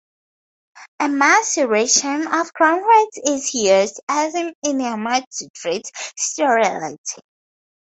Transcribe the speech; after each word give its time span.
A 0.99 1.07
maceration 1.09 2.25
of 2.25 2.51
ground 2.53 2.83
roots 2.83 3.19
is 3.23 3.53
used 3.53 4.01
as 4.09 4.33
an 4.33 4.51
enema 4.65 5.23
to 5.33 5.49
treat 5.53 5.91
sterility. 6.17 7.21